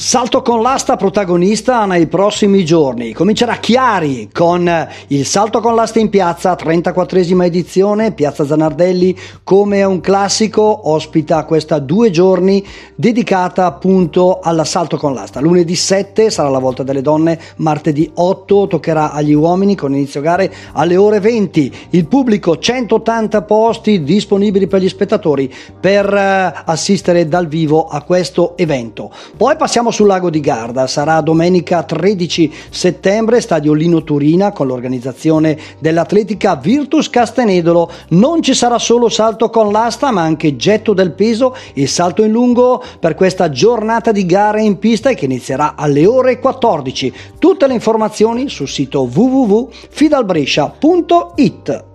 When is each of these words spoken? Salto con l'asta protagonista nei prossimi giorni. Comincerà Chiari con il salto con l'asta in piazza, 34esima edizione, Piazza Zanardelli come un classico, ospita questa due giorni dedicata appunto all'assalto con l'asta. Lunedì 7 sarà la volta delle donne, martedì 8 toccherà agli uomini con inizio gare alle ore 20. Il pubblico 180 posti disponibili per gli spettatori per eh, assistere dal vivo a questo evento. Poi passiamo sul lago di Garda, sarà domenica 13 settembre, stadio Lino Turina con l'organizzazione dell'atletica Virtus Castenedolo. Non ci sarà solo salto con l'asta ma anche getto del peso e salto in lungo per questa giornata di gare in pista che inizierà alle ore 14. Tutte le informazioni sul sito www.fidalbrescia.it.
Salto 0.00 0.42
con 0.42 0.62
l'asta 0.62 0.94
protagonista 0.94 1.84
nei 1.84 2.06
prossimi 2.06 2.64
giorni. 2.64 3.12
Comincerà 3.12 3.56
Chiari 3.56 4.30
con 4.32 4.88
il 5.08 5.26
salto 5.26 5.58
con 5.58 5.74
l'asta 5.74 5.98
in 5.98 6.08
piazza, 6.08 6.52
34esima 6.54 7.42
edizione, 7.42 8.12
Piazza 8.12 8.46
Zanardelli 8.46 9.18
come 9.42 9.82
un 9.82 9.98
classico, 9.98 10.88
ospita 10.88 11.44
questa 11.44 11.80
due 11.80 12.10
giorni 12.10 12.64
dedicata 12.94 13.66
appunto 13.66 14.38
all'assalto 14.40 14.96
con 14.98 15.14
l'asta. 15.14 15.40
Lunedì 15.40 15.74
7 15.74 16.30
sarà 16.30 16.48
la 16.48 16.60
volta 16.60 16.84
delle 16.84 17.02
donne, 17.02 17.36
martedì 17.56 18.08
8 18.14 18.68
toccherà 18.68 19.10
agli 19.10 19.32
uomini 19.32 19.74
con 19.74 19.96
inizio 19.96 20.20
gare 20.20 20.54
alle 20.74 20.96
ore 20.96 21.18
20. 21.18 21.72
Il 21.90 22.06
pubblico 22.06 22.56
180 22.56 23.42
posti 23.42 24.04
disponibili 24.04 24.68
per 24.68 24.80
gli 24.80 24.88
spettatori 24.88 25.52
per 25.80 26.14
eh, 26.14 26.62
assistere 26.66 27.26
dal 27.26 27.48
vivo 27.48 27.88
a 27.88 28.02
questo 28.02 28.56
evento. 28.56 29.10
Poi 29.36 29.56
passiamo 29.56 29.86
sul 29.90 30.06
lago 30.06 30.30
di 30.30 30.40
Garda, 30.40 30.86
sarà 30.86 31.20
domenica 31.20 31.82
13 31.82 32.52
settembre, 32.70 33.40
stadio 33.40 33.72
Lino 33.72 34.04
Turina 34.04 34.52
con 34.52 34.66
l'organizzazione 34.66 35.58
dell'atletica 35.78 36.56
Virtus 36.56 37.08
Castenedolo. 37.10 37.90
Non 38.10 38.42
ci 38.42 38.54
sarà 38.54 38.78
solo 38.78 39.08
salto 39.08 39.50
con 39.50 39.72
l'asta 39.72 40.10
ma 40.10 40.22
anche 40.22 40.56
getto 40.56 40.92
del 40.92 41.12
peso 41.12 41.56
e 41.74 41.86
salto 41.86 42.22
in 42.22 42.32
lungo 42.32 42.82
per 43.00 43.14
questa 43.14 43.50
giornata 43.50 44.12
di 44.12 44.26
gare 44.26 44.62
in 44.62 44.78
pista 44.78 45.12
che 45.12 45.24
inizierà 45.24 45.74
alle 45.76 46.06
ore 46.06 46.38
14. 46.38 47.12
Tutte 47.38 47.66
le 47.66 47.74
informazioni 47.74 48.48
sul 48.48 48.68
sito 48.68 49.08
www.fidalbrescia.it. 49.12 51.87